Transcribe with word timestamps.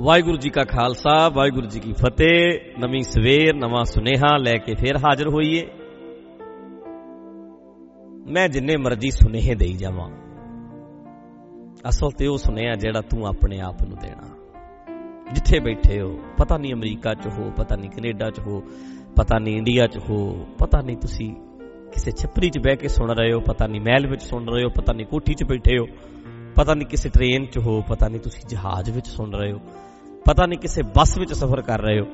ਵਾਹਿਗੁਰੂ 0.00 0.36
ਜੀ 0.36 0.50
ਕਾ 0.50 0.64
ਖਾਲਸਾ, 0.64 1.28
ਵਾਹਿਗੁਰੂ 1.28 1.66
ਜੀ 1.66 1.80
ਕੀ 1.80 1.92
ਫਤਿਹ। 1.92 2.60
ਨਵੀਂ 2.78 3.02
ਸਵੇਰ, 3.02 3.54
ਨਵਾਂ 3.54 3.84
ਸੁਨੇਹਾ 3.84 4.36
ਲੈ 4.36 4.56
ਕੇ 4.56 4.74
ਫੇਰ 4.74 4.96
ਹਾਜ਼ਰ 4.96 5.28
ਹੋਈਏ। 5.28 5.68
ਮੈਂ 8.30 8.48
ਜਿੰਨੇ 8.48 8.76
ਮਰਜ਼ੀ 8.76 9.10
ਸੁਨੇਹੇ 9.10 9.54
ਦੇਈ 9.54 9.72
ਜਾਵਾਂ। 9.72 10.10
ਅਸਲ 11.88 12.10
ਤੇ 12.10 12.26
ਉਹ 12.26 12.38
ਸੁਨੇਹਾ 12.38 12.74
ਜਿਹੜਾ 12.74 13.00
ਤੂੰ 13.00 13.26
ਆਪਣੇ 13.26 13.60
ਆਪ 13.60 13.82
ਨੂੰ 13.82 13.98
ਦੇਣਾ। 13.98 14.36
ਜਿੱਥੇ 15.32 15.60
ਬੈਠੇ 15.60 16.00
ਹੋ, 16.00 16.18
ਪਤਾ 16.38 16.58
ਨਹੀਂ 16.58 16.74
ਅਮਰੀਕਾ 16.74 17.14
'ਚ 17.14 17.26
ਹੋ, 17.26 17.50
ਪਤਾ 17.56 17.76
ਨਹੀਂ 17.76 17.90
ਕੈਨੇਡਾ 17.90 18.30
'ਚ 18.30 18.38
ਹੋ, 18.38 18.62
ਪਤਾ 19.16 19.38
ਨਹੀਂ 19.38 19.56
ਇੰਡੀਆ 19.56 19.86
'ਚ 19.86 19.98
ਹੋ, 19.98 20.46
ਪਤਾ 20.58 20.80
ਨਹੀਂ 20.80 20.96
ਤੁਸੀਂ 20.96 21.34
ਕਿਸੇ 21.92 22.10
ਛੱਪਰੀ 22.10 22.50
'ਚ 22.50 22.58
ਬਹਿ 22.58 22.76
ਕੇ 22.76 22.88
ਸੁਣ 22.88 23.10
ਰਹੇ 23.10 23.32
ਹੋ, 23.32 23.40
ਪਤਾ 23.40 23.66
ਨਹੀਂ 23.66 23.80
ਮਹਿਲ 23.80 24.06
ਵਿੱਚ 24.06 24.22
ਸੁਣ 24.22 24.48
ਰਹੇ 24.48 24.64
ਹੋ, 24.64 24.68
ਪਤਾ 24.68 24.92
ਨਹੀਂ 24.92 25.06
ਕੋਠੀ 25.06 25.34
'ਚ 25.34 25.44
ਬੈਠੇ 25.44 25.78
ਹੋ, 25.78 25.86
ਪਤਾ 26.54 26.74
ਨਹੀਂ 26.74 26.88
ਕਿਸੇ 26.88 27.08
ਟ੍ਰੇਨ 27.08 27.46
'ਚ 27.46 27.58
ਹੋ, 27.58 27.82
ਪਤਾ 27.82 28.08
ਨਹੀਂ 28.08 28.20
ਤੁਸੀਂ 28.20 28.48
ਜਹਾਜ਼ 28.48 28.90
ਵਿੱਚ 28.90 29.06
ਸੁਣ 29.06 29.32
ਰਹੇ 29.32 29.52
ਹੋ। 29.52 29.60
ਪਤਾ 30.24 30.46
ਨਹੀਂ 30.46 30.58
ਕਿਸੇ 30.58 30.82
ਬੱਸ 30.82 31.18
ਵਿੱਚ 31.18 31.32
ਸਫ਼ਰ 31.32 31.60
ਕਰ 31.60 31.80
ਰਹੇ 31.80 32.00
ਹੋ, 32.00 32.06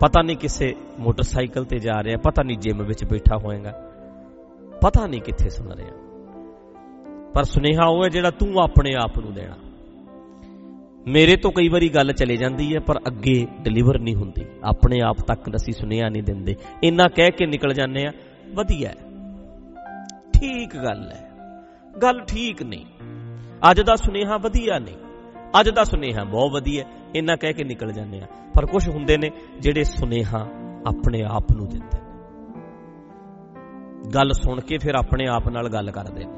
ਪਤਾ 0.00 0.22
ਨਹੀਂ 0.22 0.36
ਕਿਸੇ 0.36 0.74
ਮੋਟਰਸਾਈਕਲ 0.98 1.64
ਤੇ 1.64 1.78
ਜਾ 1.78 2.02
ਰਿਹਾ, 2.02 2.16
ਪਤਾ 2.16 2.42
ਨਹੀਂ 2.42 2.58
ਜਿਮ 2.58 2.82
ਵਿੱਚ 2.82 3.04
ਬੈਠਾ 3.04 3.38
ਹੋਏਗਾ, 3.38 3.72
ਪਤਾ 4.80 5.06
ਨਹੀਂ 5.06 5.20
ਕਿੱਥੇ 5.20 5.50
ਸੁਣ 5.50 5.72
ਰਿਹਾ। 5.72 5.90
ਪਰ 7.34 7.44
ਸੁਨੇਹਾ 7.44 7.86
ਉਹ 7.86 8.04
ਹੈ 8.04 8.08
ਜਿਹੜਾ 8.08 8.30
ਤੂੰ 8.30 8.58
ਆਪਣੇ 8.60 8.94
ਆਪ 8.94 9.18
ਨੂੰ 9.18 9.34
ਦੇਣਾ। 9.34 9.56
ਮੇਰੇ 11.06 11.36
ਤੋਂ 11.36 11.50
ਕਈ 11.52 11.68
ਵਾਰੀ 11.68 11.88
ਗੱਲ 11.88 12.12
ਚਲੇ 12.12 12.36
ਜਾਂਦੀ 12.36 12.74
ਹੈ, 12.74 12.80
ਪਰ 12.80 12.98
ਅੱਗੇ 13.06 13.46
ਡਿਲੀਵਰ 13.60 13.98
ਨਹੀਂ 13.98 14.14
ਹੁੰਦੀ। 14.14 14.44
ਆਪਣੇ 14.64 15.00
ਆਪ 15.00 15.16
ਤੱਕ 15.20 15.56
ਅਸੀਂ 15.56 15.74
ਸੁਨੇਹਾ 15.74 16.08
ਨਹੀਂ 16.08 16.22
ਦਿੰਦੇ। 16.22 16.54
ਇੰਨਾ 16.82 17.08
ਕਹਿ 17.08 17.30
ਕੇ 17.30 17.46
ਨਿਕਲ 17.46 17.74
ਜਾਂਦੇ 17.74 18.06
ਆ 18.06 18.12
ਵਧੀਆ 18.54 18.92
ਠੀਕ 20.32 20.76
ਗੱਲ 20.76 21.12
ਹੈ। 21.12 21.30
ਗੱਲ 22.02 22.20
ਠੀਕ 22.20 22.62
ਨਹੀਂ। 22.62 22.84
ਅੱਜ 23.70 23.80
ਦਾ 23.80 23.94
ਸੁਨੇਹਾ 23.96 24.36
ਵਧੀਆ 24.36 24.78
ਨਹੀਂ। 24.78 24.96
ਅੱਜ 25.60 25.70
ਦਾ 25.70 25.84
ਸੁਨੇਹਾ 25.84 26.24
ਬਹੁਤ 26.24 26.52
ਵਧੀਆ 26.52 26.84
ਇੰਨਾ 27.14 27.36
ਕਹਿ 27.36 27.52
ਕੇ 27.52 27.64
ਨਿਕਲ 27.64 27.92
ਜਾਂਦੇ 27.92 28.20
ਆ 28.20 28.26
ਪਰ 28.54 28.66
ਕੁਝ 28.66 28.88
ਹੁੰਦੇ 28.88 29.16
ਨੇ 29.16 29.30
ਜਿਹੜੇ 29.60 29.84
ਸੁਨੇਹਾ 29.84 30.46
ਆਪਣੇ 30.86 31.22
ਆਪ 31.22 31.52
ਨੂੰ 31.52 31.68
ਦਿੰਦੇ 31.68 31.98
ਨੇ। 31.98 32.08
ਗੱਲ 34.14 34.32
ਸੁਣ 34.32 34.60
ਕੇ 34.60 34.78
ਫਿਰ 34.78 34.94
ਆਪਣੇ 34.94 35.26
ਆਪ 35.26 35.48
ਨਾਲ 35.48 35.68
ਗੱਲ 35.68 35.90
ਕਰਦੇ 35.90 36.24
ਨੇ। 36.24 36.32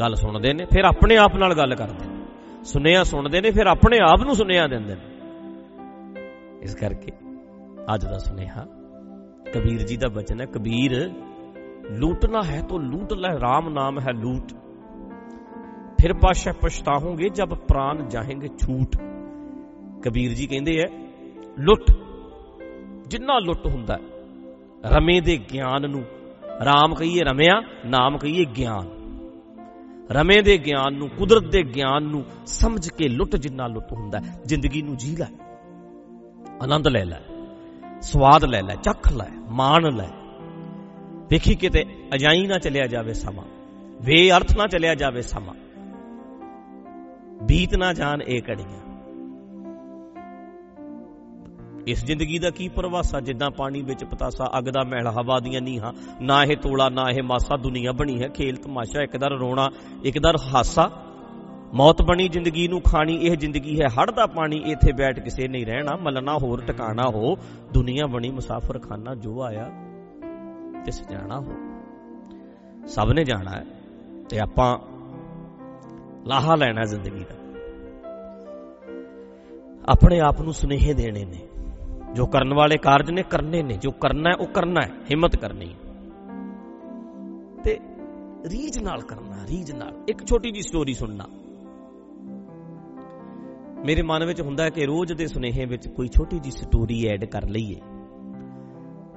ਗੱਲ 0.00 0.14
ਸੁਣਦੇ 0.14 0.52
ਨੇ, 0.52 0.64
ਫਿਰ 0.64 0.84
ਆਪਣੇ 0.84 1.16
ਆਪ 1.16 1.36
ਨਾਲ 1.36 1.54
ਗੱਲ 1.54 1.74
ਕਰਦੇ 1.74 2.08
ਨੇ। 2.08 2.24
ਸੁਨੇਹਾ 2.64 3.02
ਸੁਣਦੇ 3.02 3.40
ਨੇ, 3.40 3.50
ਫਿਰ 3.50 3.66
ਆਪਣੇ 3.66 3.98
ਆਪ 4.02 4.22
ਨੂੰ 4.22 4.34
ਸੁਨੇਹਾ 4.34 4.66
ਦਿੰਦੇ 4.66 4.94
ਨੇ। 4.94 5.00
ਇਸ 6.62 6.74
ਕਰਕੇ 6.74 7.12
ਅੱਜ 7.94 8.04
ਦਾ 8.04 8.18
ਸੁਨੇਹਾ, 8.18 8.66
ਕਬੀਰ 9.54 9.82
ਜੀ 9.82 9.96
ਦਾ 9.96 10.08
ਬਚਨ 10.08 10.40
ਹੈ, 10.40 10.46
ਕਬੀਰ, 10.46 11.10
ਲੂਟਣਾ 11.90 12.42
ਹੈ 12.42 12.62
ਤਾਂ 12.62 12.78
ਲੂਟ 12.78 13.12
ਲੈ 13.12 13.34
RAM 13.34 13.70
ਨਾਮ 13.70 14.00
ਹੈ 14.00 14.12
ਲੂਟ। 14.12 14.52
ਫਿਰ 16.00 16.12
ਪਾਸ਼ਾ 16.12 16.52
ਪਛਤਾਹੋਗੇ 16.52 17.28
ਜਦ 17.28 17.54
ਪ੍ਰਾਨ 17.68 18.08
ਜਾਹੇਂਗੇ 18.08 18.48
ਛੂਟ 18.58 18.96
ਕਬੀਰ 20.02 20.32
ਜੀ 20.32 20.46
ਕਹਿੰਦੇ 20.46 20.76
ਐ, 20.78 20.86
ਲੁੱਟ, 21.58 21.90
ਜਿੰਨਾ 23.08 23.38
ਲੁੱਟ 23.38 23.66
ਹੁੰਦਾ 23.66 23.98
ਰਮੇ 24.86 25.20
ਦੇ 25.20 25.36
ਗਿਆਨ 25.52 25.90
ਨੂੰ। 25.90 26.02
RAM 26.60 26.94
ਕਹੀਏ 26.94 27.22
ਰਮਿਆ, 27.22 27.60
ਨਾਮ 27.86 28.18
ਕਹੀਏ 28.18 28.44
ਗਿਆਨ। 28.56 28.94
ਰਮੇ 30.12 30.40
ਦੇ 30.42 30.56
ਗਿਆਨ 30.58 30.94
ਨੂੰ, 30.94 31.08
ਕੁਦਰਤ 31.08 31.44
ਦੇ 31.44 31.62
ਗਿਆਨ 31.74 32.02
ਨੂੰ 32.02 32.24
ਸਮਝ 32.46 32.88
ਕੇ 32.88 33.08
ਲੁੱਟ 33.08 33.36
ਜਿੰਨਾ 33.36 33.66
ਲੁੱਟ 33.66 33.92
ਹੁੰਦਾ 33.92 34.20
ਜ਼ਿੰਦਗੀ 34.44 34.82
ਨੂੰ 34.82 34.96
ਜੀ 34.96 35.16
ਲੈ, 35.16 35.26
ਆਨੰਦ 36.62 36.88
ਲੈ 36.88 37.04
ਲੈ, 37.04 37.20
ਸਵਾਦ 38.02 38.44
ਲੈ 38.44 38.60
ਲੈ, 38.62 38.74
ਚੱਖ 38.74 39.12
ਲੈ, 39.12 39.28
ਮਾਣ 39.50 39.92
ਲੈ। 39.92 40.08
ਵੇਖੀ 41.30 41.54
ਕਿਤੇ 41.54 41.84
ਅਜਾਈ 42.14 42.46
ਨਾ 42.46 42.58
ਚਲਿਆ 42.58 42.86
ਜਾਵੇ 42.86 43.12
ਸਮਾਂ, 43.14 43.44
ਵੇ 44.02 44.30
ਅਰਥ 44.30 44.56
ਨਾ 44.56 44.66
ਚਲਿਆ 44.66 44.94
ਜਾਵੇ 44.94 45.22
ਸਮਾਂ। 45.22 45.54
ਬੀਤ 47.42 47.76
ਨਾ 47.76 47.92
ਜਾਣ 47.92 48.22
ਇਹ 48.22 48.42
ਘੜੀਆਂ। 48.50 48.86
ਇਸ 51.86 52.04
ਜ਼ਿੰਦਗੀ 52.04 52.38
ਦਾ 52.38 52.50
ਕੀ 52.50 52.68
ਪਰਵਾਸਾ? 52.68 53.20
ਜਿੱਦਾਂ 53.20 53.50
ਪਾਣੀ 53.50 53.82
ਵਿੱਚ 53.82 54.04
ਪਤਾਸਾ 54.04 54.50
ਅੱਗ 54.58 54.64
ਦਾ 54.64 54.84
ਮਹਿਲ 54.84 55.06
ਹਵਾ 55.06 55.40
ਦੀਆਂ 55.40 55.60
ਨੀਹਾਂ, 55.60 55.92
ਨਾ 56.22 56.44
ਇਹ 56.44 56.56
ਤੋਲਾ, 56.56 56.88
ਨਾ 56.88 57.10
ਇਹ 57.10 57.22
ਮਾਸਾ, 57.22 57.56
ਦੁਨੀਆ 57.56 57.92
ਬਣੀ 57.92 58.22
ਹੈ। 58.22 58.28
ਖੇਲ, 58.28 58.56
ਤਮਾਸ਼ਾ, 58.56 59.02
ਇੱਕ 59.02 59.16
ਦਰ 59.16 59.30
ਰੋਣਾ, 59.30 59.70
ਇੱਕ 60.04 60.18
ਦਰ 60.18 60.36
ਹਾਸਾ। 60.54 60.90
ਮੌਤ 61.74 62.02
ਬਣੀ 62.02 62.28
ਜ਼ਿੰਦਗੀ 62.28 62.68
ਨੂੰ 62.68 62.80
ਖਾਣੀ, 62.80 63.16
ਇਹ 63.16 63.36
ਜ਼ਿੰਦਗੀ 63.36 63.80
ਹੈ 63.80 63.86
ਹੜ 63.86 64.10
ਦਾ 64.10 64.26
ਪਾਣੀ। 64.26 64.56
ਇੱਥੇ 64.56 64.92
ਬੈਠ 64.92 65.20
ਕਿਸੇ 65.20 65.48
ਨਹੀਂ 65.48 65.66
ਰਹਿਣਾ, 65.66 65.96
ਮਲਣਾ 65.96 66.36
ਹੋਰ, 66.36 66.60
ਟਿਕਾਣਾ 66.60 67.04
ਹੋ। 67.08 67.36
ਦੁਨੀਆ 67.74 68.06
ਬਣੀ 68.06 68.30
ਮੁਸਾਫਰ 68.30 68.78
ਖਾਨਾ 68.78 69.14
ਜੋ 69.14 69.42
ਆਇਆ 69.42 69.70
ਤਿਸ 70.84 71.08
ਜਾਣਾ 71.08 71.40
ਹੋ। 71.40 71.52
ਸਭ 72.86 73.12
ਨੇ 73.12 73.24
ਜਾਣਾ 73.24 73.50
ਹੈ। 73.50 73.64
ਤੇ 74.28 74.38
ਆਪਾਂ 74.38 74.95
ਲਾਹਾ 76.26 76.54
ਲੈਣਾ 76.54 76.84
ਜ਼ਿੰਦਗੀ 76.84 77.24
ਦਾ। 77.24 77.34
ਆਪਣੇ 79.88 80.20
ਆਪ 80.20 80.42
ਨੂੰ 80.42 80.52
ਸੁਨੇਹੇ 80.52 80.94
ਦੇਣੇ 80.94 81.24
ਨੇ। 81.24 81.38
ਜੋ 82.14 82.26
ਕਰਨ 82.26 82.54
ਵਾਲੇ 82.54 82.76
ਕਾਰਜ 82.78 83.10
ਨੇ, 83.10 83.22
ਕਰਨੇ 83.22 83.62
ਨੇ। 83.62 83.76
ਜੋ 83.76 83.90
ਕਰਨਾ 83.90 84.30
ਹੈ, 84.30 84.34
ਉਹ 84.34 84.46
ਕਰਨਾ 84.46 84.80
ਹੈ। 84.82 84.90
ਹਿੰਮਤ 85.10 85.36
ਕਰਨੀ 85.36 85.74
ਤੇ 87.64 87.78
ਰੀਜ 88.48 88.78
ਨਾਲ 88.78 89.00
ਕਰਨਾ 89.00 89.46
ਰੀਜ 89.46 89.72
ਨਾਲ। 89.72 90.04
ਇੱਕ 90.08 90.26
ਛੋਟੀ 90.26 90.50
ਜੀ 90.50 90.60
ਸਟੋਰੀ 90.62 90.94
ਸੁਣਨਾ। 90.94 91.24
ਮੇਰੇ 93.86 94.02
ਮਨ 94.02 94.24
ਵਿੱਚ 94.24 94.40
ਹੁੰਦਾ 94.40 94.70
ਕਿ 94.70 94.86
ਰੋਜ਼ 94.86 95.12
ਦੇ 95.12 95.26
ਸੁਨੇਹੇ 95.26 95.64
ਵਿੱਚ 95.64 95.88
ਕੋਈ 95.88 96.08
ਛੋਟੀ 96.08 96.38
ਜੀ 96.38 96.50
ਸਟੋਰੀ 96.50 97.06
ਐਡ 97.06 97.24
ਕਰ 97.24 97.48
ਲਈਏ। 97.48 97.80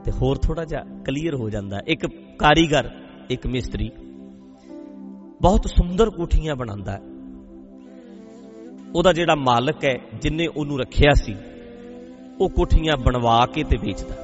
ਤੇ 0.04 0.12
ਹੋਰ 0.12 0.36
ਥੋੜਾ 0.38 0.66
ਜਿਹਾ 0.66 0.82
ਕਲੀਅਰ 0.82 1.36
ਹੋ 1.36 1.50
ਜਾਂਦਾ। 1.50 1.80
ਇੱਕ 1.88 2.08
ਕਾਰੀਗਰ, 2.40 2.90
ਇੱਕ 3.30 3.48
ਮਿਸਤਰੀ। 3.48 3.92
ਬਹੁਤ 5.42 5.68
ਸੁੰਦਰ 5.68 6.10
ਕੋਠੀਆਂ 6.10 6.56
ਬਣਾਉਂਦਾ 6.56 6.92
ਹੈ। 6.92 7.02
ਉਹਦਾ 8.96 9.14
ਜਿਹੜਾ 9.14 9.36
ਮਾਲਕ 9.36 9.86
ਹੈ, 9.86 9.96
ਜਿਨੇ 10.22 10.48
ਉਹਨੂੰ 10.48 10.80
ਰੱਖਿਆ 10.80 11.14
ਸੀ, 11.14 11.36
ਉਹ 12.42 12.50
ਕੋਠੀਆਂ 12.50 12.98
ਬਣਵਾ 12.98 13.46
ਕੇ 13.46 13.64
ਤੇ 13.64 13.78
ਵੇਚਦਾ। 13.78 14.16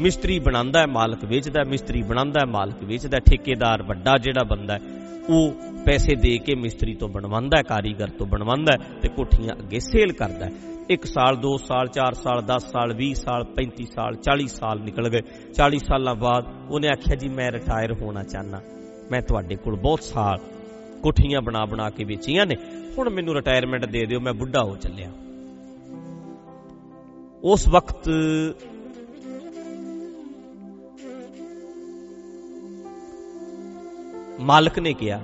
ਮਿਸਤਰੀ 0.00 0.38
ਬਣਾਉਂਦਾ 0.38 0.80
ਹੈ, 0.80 0.86
ਮਾਲਕ 0.86 1.24
ਵੇਚਦਾ 1.24 1.64
ਮਿਸਤਰੀ 1.64 2.02
ਬਣਾਉਂਦਾ 2.02 2.40
ਹੈ, 2.40 2.50
ਮਾਲਕ 2.50 2.84
ਵੇਚਦਾ 2.84 3.18
ਠੇਕੇਦਾਰ 3.18 3.82
ਵੱਡਾ 3.82 4.18
ਜਿਹੜਾ 4.18 4.44
ਬੰਦਾ 4.44 4.74
ਹੈ, 4.74 4.80
ਉਹ 5.28 5.52
ਪੈਸੇ 5.86 6.14
ਦੇ 6.14 6.38
ਕੇ 6.38 6.54
ਮਿਸਤਰੀ 6.54 6.94
ਤੋਂ 6.94 7.08
ਬਣਵਾਉਂਦਾ 7.08 7.56
ਹੈ, 7.58 7.62
ਕਾਰੀਗਰ 7.62 8.08
ਤੋਂ 8.08 8.26
ਬਣਵਾਉਂਦਾ 8.26 8.72
ਹੈ 8.72 9.00
ਤੇ 9.00 9.08
ਕੋਠੀਆਂ 9.08 9.54
ਅੱਗੇ 9.58 9.80
ਸੇਲ 9.80 10.12
ਕਰਦਾ 10.12 10.46
ਹੈ। 10.46 10.52
1 10.90 11.06
ਸਾਲ 11.06 11.36
2 11.36 11.56
ਸਾਲ 11.58 11.86
4 11.86 12.12
ਸਾਲ 12.14 12.42
10 12.42 12.70
ਸਾਲ 12.70 12.94
20 12.94 13.14
ਸਾਲ 13.14 13.44
35 13.44 13.84
ਸਾਲ 13.84 14.14
40 14.14 14.46
ਸਾਲ 14.46 14.80
ਨਿਕਲ 14.80 15.08
ਗਏ। 15.08 15.20
40 15.54 15.78
ਸਾਲਾਂ 15.78 16.14
ਬਾਅਦ 16.14 16.44
ਉਹਨੇ 16.70 16.88
ਆਖਿਆ 16.88 17.16
ਜੀ, 17.16 17.28
ਮੈਂ 17.28 17.52
ਰਿਟਾਇਰ 17.52 17.92
ਹੋਣਾ 17.92 18.22
ਚਾਹਨਾ 18.22 18.60
ਮੈਂ 19.10 19.22
ਤੁਹਾਡੇ 19.22 19.56
ਕੋਲ 19.56 19.76
ਬਹੁਤ 19.76 20.02
ਸਾਲ 20.02 20.38
ਕੋਠੀਆਂ 21.02 21.40
ਬਣਾ 21.40 21.64
ਬਣਾ 21.64 21.90
ਕੇ 21.90 22.04
ਵੇਚੀਆਂ 22.04 22.46
ਨੇ। 22.46 22.56
ਹੁਣ 22.98 23.10
ਮੈਨੂੰ 23.10 23.34
ਰਿਟਾਇਰਮੈਂਟ 23.34 23.84
ਦੇ 23.84 24.06
ਦਿਓ, 24.06 24.20
ਮੈਂ 24.20 24.32
ਬੁੱਢਾ 24.32 24.62
ਹੋ 24.62 24.76
ਚੱਲਿਆ। 24.76 25.12
ਉਸ 27.44 27.68
ਵਕਤ 27.68 28.08
ਮਾਲਕ 34.40 34.78
ਨੇ 34.78 34.92
ਕਿਹਾ, 34.92 35.20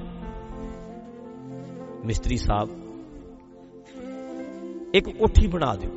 ਮਿਸਤਰੀ 2.05 2.37
ਸਾਹਿਬ, 2.37 2.69
ਇੱਕ 4.95 5.09
ਕੋਠੀ 5.09 5.47
ਬਣਾ 5.47 5.75
ਦਿਓ। 5.75 5.91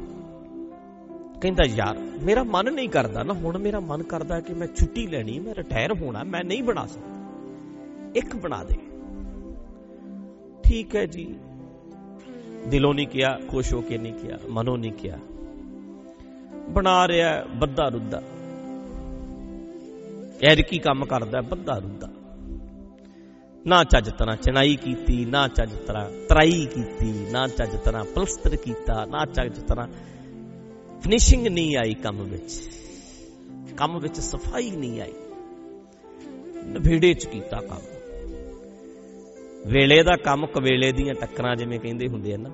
ਕਹਿੰਦਾ, 1.41 1.63
ਯਾਰ, 1.67 1.97
ਮੇਰਾ 2.23 2.44
ਮਨ 2.44 2.73
ਨਹੀਂ 2.73 2.89
ਕਰਦਾ 2.89 3.23
ਨਾ, 3.23 3.33
ਹੁਣ 3.33 3.57
ਮੇਰਾ 3.57 3.79
ਮਨ 3.79 4.03
ਕਰਦਾ 4.03 4.39
ਕਿ 4.39 4.53
ਮੈਂ 4.53 4.67
ਛੁੱਟੀ 4.67 5.07
ਲੈਣੀ, 5.07 5.39
ਮੈਂ 5.39 5.55
ਰਿਟਾਇਰ 5.55 5.94
ਹੋਣਾ, 5.94 6.23
ਮੈਂ 6.23 6.44
ਨਹੀਂ 6.44 6.63
ਬਣਾ 6.63 6.85
ਸਕਦਾ। 6.85 7.19
ਇੱਕ 8.16 8.36
ਬਣਾ 8.36 8.64
ਦੇ। 8.64 8.75
ਠੀਕ 10.64 10.96
ਹੈ 10.96 11.06
ਜੀ। 11.06 11.36
ਦਿਲੋਂ 12.68 12.94
ਨਹੀਂ 12.94 13.08
ਕਿਹਾ, 13.08 13.40
ਖੁਸ਼ 13.47 13.74
ਹੋ 13.74 13.81
ਕੇ 13.81 13.97
ਨਹੀਂ 13.97 14.14
ਕਿਹਾ, 14.14 14.40
ਮਨੋਂ 14.50 14.78
ਨਹੀਂ 14.78 14.92
ਕਿਹਾ। 14.92 15.18
ਬਣਾ 16.70 17.08
ਰਿਹਾ 17.08 17.44
ਬੱਦਾ 17.44 17.90
ਰੁੱਦਾ 17.90 18.22
ਐਰ 20.44 20.62
ਕੀ 20.62 20.80
ਕੰਮ 20.80 21.06
ਕਰਦਾ 21.06 21.42
ਬੱਦਾ 21.42 21.78
ਰੁੱਦਾ 21.78 22.09
ਨਾ 23.68 23.84
ਚੱਜ 23.84 24.09
ਤਰ੍ਹਾਂ 24.09 24.36
ਚਣਾਈ 24.36 24.76
ਕੀਤੀ, 24.76 25.26
ਨਾ 25.26 25.47
ਚੱਜ 25.47 25.70
ਤਰ੍ਹਾਂ 25.74 26.09
ਤਰਾਈ 26.30 26.68
ਕੀਤੀ, 26.76 27.28
ਨਾ 27.31 27.47
ਚੱਜ 27.47 27.76
ਤਰ੍ਹਾਂ 27.86 28.06
ਪਲਸਤਰ 28.06 28.56
ਕੀਤਾ, 28.56 29.06
ਨਾ 29.06 29.26
ਚੱਜ 29.26 29.59
ਤਰ੍ਹਾਂ 29.59 29.88
ਫਿਨਿਸ਼ਿੰਗ 31.02 31.47
ਨਹੀਂ 31.47 31.78
ਆਈ 31.78 31.94
ਕੰਮ 31.94 32.23
ਵਿੱਚ। 32.23 32.70
ਕੰਮ 33.78 34.00
ਵਿੱਚ 34.00 34.20
ਸਫ਼ਾਈ 34.20 34.72
ਨਹੀਂ 34.72 35.02
ਆਈ। 35.02 35.14
ਨਵੇੜੇ 36.64 37.14
ਚ 37.14 37.26
ਕੀਤਾ 37.26 37.62
ਕੰਮ। 37.62 37.98
ਵੇਲੇ 39.67 40.03
ਦਾ 40.03 40.16
ਕੰਮ 40.16 40.46
ਕਵੇਲੇ 40.46 40.91
ਦੀਆਂ 40.91 41.14
ਟੱਕਰਾਂ 41.14 41.56
ਜਿਵੇਂ 41.56 41.79
ਕਹਿੰਦੇ 41.79 42.08
ਹੁੰਦੇ 42.08 42.34
ਆ 42.34 42.38
ਨਾ। 42.38 42.50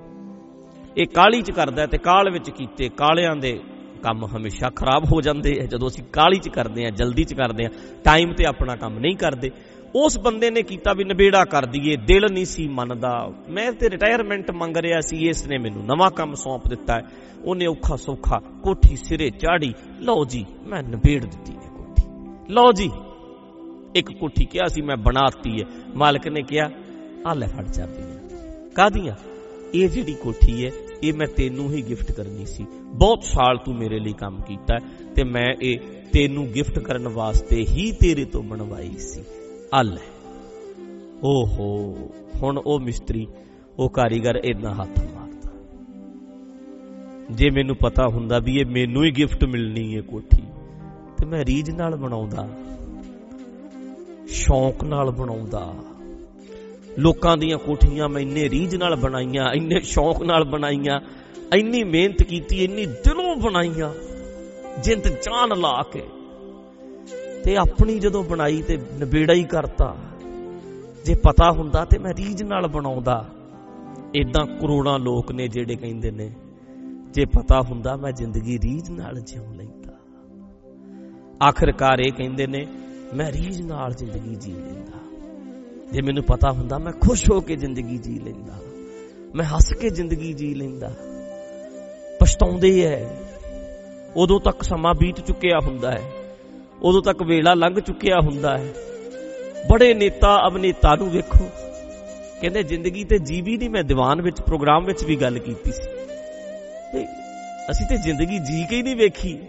ਇਹ 0.98 1.08
ਕਾਲੀ 1.08 1.42
ਚ 1.42 1.52
ਕਰਦਾ 1.52 1.86
ਤੇ 1.86 1.98
ਕਾਲ 1.98 2.32
ਵਿੱਚ 2.32 2.50
ਕੀਤੇ 2.50 2.90
ਕਾਲਿਆਂ 2.90 3.36
ਦੇ 3.36 3.60
ਕੰਮ 4.04 4.26
ਹਮੇਸ਼ਾ 4.26 4.70
ਖਰਾਬ 4.70 5.04
ਹੋ 5.06 5.22
ਜਾਂਦੇ 5.22 5.60
ਆ। 5.64 5.66
ਜਦੋਂ 5.66 5.88
ਅਸੀਂ 5.88 6.04
ਕਾਲੀ 6.04 6.40
ਚ 6.40 6.50
ਕਰਦੇ 6.50 6.86
ਆ, 6.86 6.90
ਜਲਦੀ 6.90 7.24
ਚ 7.24 7.34
ਕਰਦੇ 7.34 7.66
ਆ 7.66 7.70
ਟਾਈਮ 8.04 8.34
ਤੇ 8.34 8.46
ਆਪਣਾ 8.46 8.76
ਕੰਮ 8.76 9.00
ਨਹੀਂ 9.00 9.16
ਕਰਦੇ। 9.16 9.52
ਉਸ 9.96 10.20
ਬੰਦੇ 10.20 10.52
ਨੇ 10.52 10.62
ਕੀਤਾ 10.62 10.94
ਵੀ 10.94 11.04
ਨਵੇੜਾ 11.04 11.46
ਕਰ 11.46 11.66
ਦਈਏ, 11.66 11.96
ਦਿਲ 11.96 12.22
ਨਹੀਂ 12.32 12.46
ਸੀ 12.46 12.68
ਮੰਨਦਾ। 12.68 13.30
ਮੈਂ 13.50 13.72
ਤੇ 13.72 13.90
ਰਿਟਾਇਰਮੈਂਟ 13.90 14.52
ਮੰਗ 14.52 14.78
ਰਿਹਾ 14.78 15.00
ਸੀ 15.00 15.30
ਇਸ 15.30 15.48
ਨੇ 15.48 15.58
ਮੈਨੂੰ 15.58 15.86
ਨਵਾਂ 15.86 16.12
ਕੰਮ 16.12 16.34
ਸੌਂਪ 16.34 16.68
ਦਿੱਤਾ। 16.68 17.02
ਉਹਨੇ 17.46 17.66
ਔਖਾ 17.66 17.96
ਸੌਖਾ 17.96 18.40
ਕੋਠੀ 18.64 18.96
ਸਿਰੇ 18.96 19.30
ਚਾੜੀ, 19.30 19.74
ਲਓ 20.02 20.26
ਜੀ, 20.26 20.46
ਮੈਂ 20.68 20.84
ਨਵੇੜ 20.84 21.26
ਦਿੱਤੀ 21.26 21.54
ਨੇ 21.54 21.68
ਕੋਠੀ। 21.78 22.04
ਲਓ 22.54 22.72
ਜੀ, 22.72 22.92
ਇੱਕ 23.96 24.12
ਕੋਠੀ 24.20 24.46
ਕਿਹਾ 24.46 24.68
ਸੀ, 24.68 24.82
ਮੈਂ 24.82 24.98
ਬਣਾਤੀ 24.98 25.62
ਹੈ। 25.62 25.66
ਮਾਲਕ 25.96 26.28
ਨੇ 26.28 26.42
ਕਿਹਾ 26.42 26.70
ਆ 27.26 27.34
ਲੈ 27.34 27.48
ਫੜ 27.48 27.64
ਚਾਬੀਆਂ। 27.66 28.72
ਕਾਦੀਆਂ 28.76 29.16
ਇਹ 29.74 29.90
ਜਿਹੜੀ 29.90 30.14
ਕੋਠੀ 30.14 30.66
ਹੈ, 30.66 30.72
ਇਹ 31.04 31.14
ਮੈਂ 31.14 31.28
ਤੈਨੂੰ 31.28 31.70
ਹੀ 31.72 31.82
ਗਿਫਟ 31.82 32.12
ਕਰਨੀ 32.12 32.46
ਸੀ। 32.46 32.66
ਬਹੁਤ 32.94 33.24
ਸਾਲ 33.24 33.58
ਤੂੰ 33.58 33.76
ਮੇਰੇ 33.76 34.00
ਲਈ 34.00 34.14
ਕੰਮ 34.14 34.42
ਕੀਤਾ 34.42 34.78
ਤੇ 35.16 35.24
ਮੈਂ 35.24 35.48
ਇਹ 35.62 35.80
ਤੈਨੂੰ 36.14 36.46
ਗਿਫਟ 36.48 36.80
ਕਰਨ 36.80 37.08
ਵਾਸਤੇ 37.08 37.66
ਹੀ 37.70 37.92
ਤੇਰੇ 37.92 38.26
ਤੋਂ 38.26 38.44
ਬਣਵਾਈ 38.44 38.98
ਸੀ। 38.98 39.24
ਅੱਲ 39.80 39.98
ਓਹੋ, 41.24 41.68
ਹੁਣ 42.36 42.58
ਉਹ 42.58 42.80
ਮਿਸਤਰੀ, 42.80 43.28
ਉਹ 43.80 43.90
ਕਾਰੀਗਰ 43.90 44.36
ਇਦਾਂ 44.36 44.74
ਹੱਥ 44.74 45.00
ਮਾਰਦਾ। 45.16 45.50
ਜੇ 47.32 47.50
ਮੈਨੂੰ 47.50 47.76
ਪਤਾ 47.76 48.08
ਹੁੰਦਾ 48.08 48.40
ਵੀ 48.40 48.60
ਇਹ 48.60 48.66
ਮੈਨੂੰ 48.66 49.04
ਹੀ 49.06 49.12
ਗਿਫਟ 49.12 49.44
ਮਿਲਣੀ 49.46 49.96
ਹੈ 49.96 50.02
ਕੋਠੀ, 50.02 50.44
ਤੇ 51.18 51.26
ਮੈਂ 51.26 51.44
ਰੀਜ 51.46 51.72
ਨਾਲ 51.72 51.96
ਬਣਾਉਂਦਾ, 51.96 52.48
ਸ਼ੌਂਕ 54.28 54.84
ਨਾਲ 54.84 55.12
ਬਣਾਉਂਦਾ। 55.12 55.74
ਲੋਕਾਂ 57.00 57.38
ਦੀਆਂ 57.38 57.58
ਕੋਠੀਆਂ 57.58 58.10
ਮੈਂ 58.10 58.22
ਇੰਨੇ 58.22 58.50
ਰੀਝ 58.50 58.76
ਨਾਲ 58.76 58.96
ਬਣਾਈਆਂ, 58.96 59.54
ਇੰਨੇ 59.54 59.80
ਸ਼ੌਂਕ 59.80 60.24
ਨਾਲ 60.24 60.44
ਬਣਾਈਆਂ, 60.44 61.00
ਇੰਨੀ 61.56 61.84
ਮਿਹਨਤ 61.84 62.24
ਕੀਤੀ, 62.24 62.64
ਇੰਨੀ 62.64 62.86
ਦਿਲੋਂ 62.86 63.36
ਬਣਾਈਆਂ, 63.36 63.94
ਜਿੰਦ 64.84 65.08
ਜਾਨ 65.08 65.58
ਲਾ 65.60 65.84
ਕੇ। 65.92 66.04
ਤੇ 67.44 67.58
ਆਪਣੀ 67.58 68.00
ਜਦੋਂ 68.00 68.24
ਬਣਾਈ 68.24 68.62
ਤੇ 68.62 68.78
ਨਵੇੜਾ 68.78 69.34
ਹੀ 69.34 69.44
ਕਰਤਾ, 69.44 69.96
ਜੇ 71.06 71.16
ਪਤਾ 71.16 71.52
ਹੁੰਦਾ 71.52 71.86
ਤੇ 71.86 72.00
ਮੈਂ 72.00 72.14
ਰੀਝ 72.14 72.44
ਨਾਲ 72.44 72.68
ਬਣਾਉਂਦਾ। 72.68 73.30
ਇਦਾਂ 74.16 74.46
ਕਰੋੜਾਂ 74.46 75.00
ਲੋਕ 75.00 75.32
ਨੇ 75.32 75.48
ਜਿਹੜੇ 75.48 75.76
ਕਹਿੰਦੇ 75.76 76.12
ਨੇ, 76.12 76.32
ਜੇ 77.14 77.26
ਪਤਾ 77.26 77.62
ਹੁੰਦਾ 77.62 77.96
ਮੈਂ 77.96 78.12
ਜ਼ਿੰਦਗੀ 78.12 78.58
ਰੀਝ 78.58 78.90
ਨਾਲ 78.90 79.20
ਜਿਉ 79.20 79.54
ਲੈਂਦਾ। 79.54 79.94
ਆਖਰਕਾਰ 81.48 82.00
ਇਹ 82.00 82.12
ਕਹਿੰਦੇ 82.12 82.48
ਨੇ, 82.48 82.68
ਮੈਂ 83.14 83.32
ਰੀਝ 83.32 83.62
ਨਾਲ 83.62 83.94
ਜ਼ਿੰਦਗੀ 83.94 84.36
ਜੀ 84.36 84.52
ਲੈਂਦਾ। 84.52 85.05
ਜੇ 85.92 86.02
ਮੈਨੂੰ 86.02 86.24
ਪਤਾ 86.24 86.52
ਹੁੰਦਾ 86.52 86.78
ਮੈਂ 86.78 86.92
ਖੁਸ਼ 86.92 87.32
ਹੋ 87.32 87.42
ਕੇ 87.42 87.56
ਜ਼ਿੰਦਗੀ 87.56 87.98
ਜੀ 87.98 88.20
ਲੈਂਦਾ। 88.20 88.54
ਮੈਂ 89.36 89.46
ਹੱਸ 89.46 89.74
ਕੇ 89.74 89.90
ਜ਼ਿੰਦਗੀ 89.90 90.34
ਜੀ 90.34 90.54
ਲੈਂਦਾ। 90.54 90.92
ਪਛਤਾਉਂਦੇ 92.20 92.86
ਐ। 92.86 93.06
ਉਦੋਂ 94.16 94.40
ਤੱਕ 94.40 94.64
ਸਮਾਂ 94.64 94.94
ਬੀਤ 94.94 95.20
ਚੁੱਕਿਆ 95.20 95.60
ਹੁੰਦਾ 95.64 95.92
ਹੈ 95.92 96.12
ਉਦੋਂ 96.82 97.02
ਤੱਕ 97.02 97.24
ਵੇਲਾ 97.24 97.54
ਲੰਘ 97.54 97.80
ਚੁੱਕਿਆ 97.80 98.16
ਹੁੰਦਾ 98.24 98.58
ਹੈ 98.58 98.74
ਬੜੇ 99.72 99.94
ਨੇਤਾ 99.94 100.48
ਅਭਿਨੇਤਾ 100.48 100.96
ਨੂੰ 100.96 101.10
ਵੇਖੋ। 101.10 101.50
ਕਹਿੰਦੇ 102.42 102.64
ਜ਼ਿੰਦਗੀ 102.64 103.04
ਤੇ 103.04 103.18
ਜੀਵੀ 103.18 103.58
ਨਹੀਂ, 103.58 103.70
ਮੈਂ 103.70 103.84
ਦੀਵਾਨ 103.84 104.22
ਵਿੱਚ, 104.22 104.42
ਪ੍ਰੋਗਰਾਮ 104.42 104.86
ਵਿੱਚ 104.86 105.04
ਵੀ 105.04 105.16
ਗੱਲ 105.16 105.40
ਕੀਤੀ 105.40 105.72
ਸੀ। 105.72 105.90
ਅਸੀਂ 107.72 107.86
ਤੇ 107.86 107.98
ਜ਼ਿੰਦਗੀ 107.98 108.40
ਜੀ 108.40 108.66
ਕੇ 108.66 108.76
ਹੀ 108.76 108.82
ਨਹੀਂ 108.82 108.96
ਵੇਖੀ। 108.96 109.40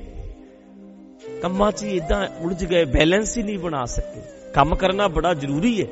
ਕੰਮਾਂ 1.42 1.72
'ਚ 1.72 1.82
ਇਦਾਂ 1.82 2.28
ਉਲਝ 2.40 2.64
ਗਏ, 2.64 2.84
ਬੈਲੈਂਸ 2.84 3.38
ਹੀ 3.38 3.42
ਨਹੀਂ 3.42 3.58
ਬਣਾ 3.58 3.84
ਸਕੇ। 3.84 4.20
ਕੰਮ 4.54 4.74
ਕਰਨਾ 4.74 5.08
ਬੜਾ 5.08 5.34
ਜ਼ਰੂਰੀ 5.34 5.82
ਹੈ 5.82 5.86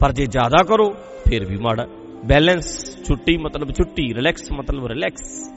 ਪਰ 0.00 0.12
ਜੇ 0.12 0.26
ਜ਼ਿਆਦਾ 0.26 0.62
ਕਰੋ, 0.62 0.90
ਫਿਰ 1.28 1.44
ਵੀ 1.44 1.56
ਮਾੜਾ। 1.56 1.86
ਬੈਲੈਂਸ 2.24 2.96
ਛੁੱਟੀ 3.04 3.36
ਮਤਲਬ 3.36 3.72
ਛੁੱਟੀ 3.72 4.14
ਰਿਲੈਕਸ 4.14 4.52
ਮਤਲਬ 4.52 4.86
ਰਿਲੈਕਸ 4.86 5.50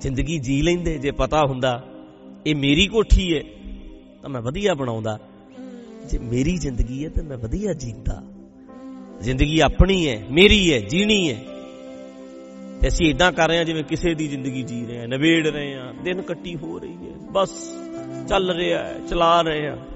ਜ਼ਿੰਦਗੀ 0.00 0.38
ਜੀ 0.38 0.62
ਲੈਂਦੇ, 0.62 0.98
ਜੇ 0.98 1.10
ਪਤਾ 1.10 1.44
ਹੁੰਦਾ, 1.46 1.84
ਇਹ 2.46 2.54
ਮੇਰੀ 2.56 2.86
ਕੋਠੀ 2.86 3.36
ਹੈ 3.36 3.42
ਤਾਂ 4.22 4.30
ਮੈਂ 4.30 4.40
ਵਧੀਆ 4.40 4.74
ਬਣਾਉਂਦਾ। 4.74 5.18
ਜੇ 6.10 6.18
ਮੇਰੀ 6.18 6.56
ਜ਼ਿੰਦਗੀ 6.56 7.04
ਹੈ 7.04 7.10
ਤਾਂ 7.10 7.24
ਮੈਂ 7.24 7.38
ਵਧੀਆ 7.38 7.72
ਜੀਂਦਾ। 7.72 8.22
ਜ਼ਿੰਦਗੀ 9.20 9.60
ਆਪਣੀ 9.60 10.08
ਹੈ 10.08 10.24
ਮੇਰੀ 10.30 10.72
ਹੈ 10.72 10.78
ਜੀਣੀ 10.78 11.32
ਹੈ 11.32 11.42
ਤੇ 12.80 12.88
ਅਸੀਂ 12.88 13.10
ਇਦਾਂ 13.10 13.32
ਕਰ 13.32 13.48
ਰਹੇ 13.48 13.58
ਹਾਂ 13.58 13.64
ਜਿਵੇਂ 13.64 13.84
ਕਿਸੇ 13.84 14.14
ਦੀ 14.14 14.28
ਜ਼ਿੰਦਗੀ 14.28 14.62
ਜੀ 14.62 14.86
ਰਹੇ 14.86 14.98
ਹਾਂ 14.98 15.08
ਨਵੇੜ 15.08 15.46
ਰਹੇ 15.46 15.74
ਹਾਂ, 15.74 15.94
ਦਿਨ 15.94 16.22
ਕੱਟੀ 16.22 16.56
ਹੋ 16.56 16.78
ਰਹੀ 16.78 16.96
ਹੈ 16.96 17.16
ਬਸ 17.32 17.76
ਚੱਲ 18.28 18.50
ਰਿਹਾ 18.50 18.84
ਹੈ, 18.84 19.00
ਚਲਾ 19.08 19.42
ਰਹੇ 19.42 19.68
ਹਾਂ। 19.68 19.93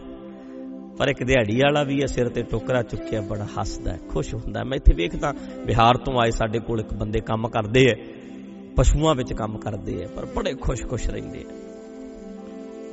ਪਰ 0.98 1.08
ਇੱਕ 1.08 1.22
ਦਿਹਾੜੀ 1.24 1.60
ਵਾਲਾ 1.60 1.82
ਵੀ 1.82 2.00
ਹੈ 2.00 2.06
ਸਿਰ 2.06 2.28
ਤੇ 2.28 2.42
ਟੋਕਰਾ 2.42 2.82
ਚੁੱਕਿਆ, 2.82 3.20
ਬੜਾ 3.20 3.44
ਹੱਸਦਾ 3.44 3.92
ਹੈ, 3.92 3.98
ਖੁਸ਼ 4.08 4.34
ਹੁੰਦਾ 4.34 4.64
ਮੈਂ 4.64 4.76
ਇੱਥੇ 4.76 4.94
ਵੇਖਦਾ, 4.94 5.34
ਬਿਹਾਰ 5.66 5.96
ਤੋਂ 5.96 6.20
ਆਏ 6.20 6.30
ਸਾਡੇ 6.30 6.58
ਕੋਲ 6.58 6.80
ਇੱਕ 6.80 6.94
ਬੰਦੇ 6.94 7.20
ਕੰਮ 7.20 7.48
ਕਰਦੇ 7.48 7.86
ਐ 7.90 7.94
ਪਸ਼ੂਆਂ 8.76 9.14
ਵਿੱਚ 9.14 9.32
ਕੰਮ 9.32 9.58
ਕਰਦੇ 9.58 10.02
ਐ 10.02 10.06
ਪਰ 10.06 10.26
ਬੜੇ 10.26 10.54
ਖੁਸ਼-ਖੁਸ਼ 10.54 11.10
ਰਹਿੰਦੇ 11.10 11.38
ਐ 11.38 11.54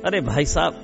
ਅਰੇ 0.08 0.20
ਭਾਈ 0.20 0.44
ਸਾਹਿਬ, 0.44 0.74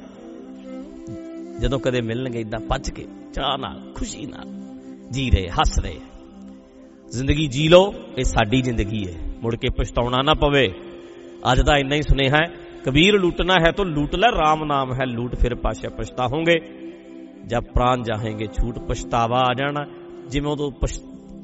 ਜਦੋਂ 1.60 1.80
ਕਦੇ 1.80 2.00
ਮਿਲਣਗੇ 2.00 2.40
ਇਦਾਂ 2.40 2.60
ਪੱਜ 2.60 2.90
ਕੇ 2.90 3.06
ਚਾਹ 3.32 3.58
ਨਾਲ, 3.58 3.92
ਖੁਸ਼ੀ 3.94 4.26
ਨਾਲ, 4.26 4.46
ਜੀ 5.10 5.30
ਰਹੇ, 5.30 5.48
ਹੱਸ 5.48 5.78
ਰਹੇ। 5.78 5.98
ਜ਼ਿੰਦਗੀ 7.10 7.46
ਜੀ 7.46 7.68
ਲਓ, 7.68 7.94
ਇਹ 8.18 8.24
ਸਾਡੀ 8.24 8.62
ਜ਼ਿੰਦਗੀ 8.62 9.06
ਹੈ, 9.08 9.14
ਮੁੜ 9.42 9.56
ਕੇ 9.56 9.68
ਪਛਤਾਉਣਾ 9.70 10.22
ਨਾ 10.22 10.34
ਪਵੇ। 10.34 10.74
ਅੱਜ 11.52 11.60
ਦਾ 11.60 11.76
ਇੰਨਾ 11.76 11.94
ਹੀ 11.94 12.02
ਸੁਨੇਹਾ 12.02 12.36
ਹੈ, 12.36 12.54
ਕਬੀਰ 12.84 13.14
ਲੁੱਟਣਾ 13.14 13.54
ਹੈ 13.66 13.72
ਤਾਂ 13.72 13.84
ਲੁੱਟ 13.84 14.14
ਲੈ 14.14 14.28
RAM 14.28 14.64
ਨਾਮ 14.64 14.94
ਹੈ, 14.94 15.06
ਲੂਟ 15.06 15.34
ਫਿਰ 15.34 15.54
ਪਾਸ਼ਾ 15.54 15.88
ਪਛਤਾਹੋਗੇ 15.88 16.81
ਜਦ 17.46 17.60
ਪ੍ਰਾਨ 17.60 18.02
ਜਾਹੇਗੇ 18.02 18.46
ਛੂਟ 18.46 18.78
ਪਛਤਾਵਾ 18.78 19.40
ਆ 19.40 19.54
ਜਾਣਾ। 19.54 19.86
ਜਿਵੇਂ 20.28 20.52
ਉਦੋਂ 20.52 20.70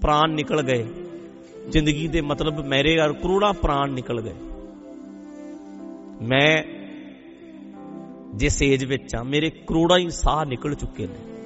ਪ੍ਰਾਨ 0.00 0.30
ਨਿਕਲ 0.30 0.62
ਗਏ। 0.62 0.86
ਜ਼ਿੰਦਗੀ 1.68 2.08
ਦੇ 2.08 2.20
ਮਤਲਬ 2.20 2.66
ਮੇਰੇ 2.66 2.94
ਯਾਰ 2.94 3.12
ਕਰੋੜਾਂ 3.12 3.52
ਪ੍ਰਾਨ 3.52 3.90
ਨਿਕਲ 3.90 4.20
ਗਏ। 4.20 4.34
ਮੈਂ 6.22 6.62
ਜਿਸ 8.34 8.62
ਏਜ 8.62 8.84
ਵਿੱਚ 8.84 9.14
ਆ, 9.14 9.22
ਮੇਰੇ 9.22 9.50
ਕਰੋੜਾਂ 9.50 9.98
ਹੀ 9.98 10.10
ਸਾਹ 10.10 10.44
ਨਿਕਲ 10.44 10.74
ਚੁੱਕੇ 10.74 11.06
ਨੇ। 11.06 11.42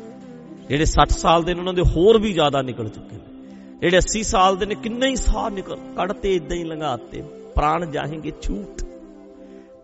ਜਿਹੜੇ 0.68 0.84
60 0.84 1.10
ਸਾਲ 1.10 1.42
ਦੇ 1.42 1.54
ਨੇ, 1.54 1.60
ਉਹਨਾਂ 1.60 1.74
ਦੇ 1.74 1.82
ਹੋਰ 1.82 2.18
ਵੀ 2.18 2.32
ਜ਼ਿਆਦਾ 2.32 2.62
ਨਿਕਲ 2.62 2.88
ਚੁੱਕੇ 2.88 3.16
ਨੇ। 3.16 3.56
ਜਿਹੜੇ 3.80 3.96
80 3.96 4.22
ਸਾਲ 4.22 4.56
ਦੇ 4.56 4.66
ਨੇ, 4.66 4.74
ਕਿੰਨੇ 4.74 5.06
ਹੀ 5.06 5.16
ਸਾਹ 5.16 5.50
ਨਿਕਲ, 5.50 5.76
ਕੱਢਤੇ 5.96 6.34
ਇਦਾਂ 6.34 6.56
ਹੀ 6.56 6.64
ਲੰਘਾਤੇ। 6.64 7.22
ਪ੍ਰਾਣ 7.56 7.86
ਜਾਹੇਗੇ 7.86 8.32
ਛੂਟ 8.42 8.82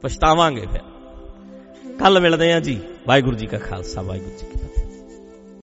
ਪਛਤਾਵਾਂਗੇ 0.02 0.66
ਫਿਰ। 0.66 0.80
ਕੱਲ 1.98 2.20
ਮਿਲਦੇ 2.20 2.52
ਆਂ 2.52 2.60
ਜੀ। 2.60 2.80
ਵਾਹਿਗੁਰੂ 3.08 3.37
ਜੀ 3.37 3.46
ਕਾ 3.46 3.58
ਖਾਲਸਾ 3.58 4.02
ਵਾਹਿਗੁਰੂ 4.02 4.38
ਜੀ 4.38 4.46
ਕੀ 4.52 4.58